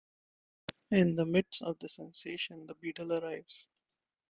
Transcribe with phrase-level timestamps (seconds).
[0.89, 3.67] In the midst of this sensation, the beadle arrives.